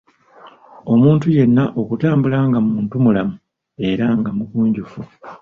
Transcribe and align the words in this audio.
Omuntu 0.93 1.25
yenna 1.35 1.63
okutambula 1.81 2.37
nga 2.47 2.59
muntumulamu 2.67 3.35
era 3.89 4.05
nga 4.19 4.29
mugunjufu. 4.37 5.01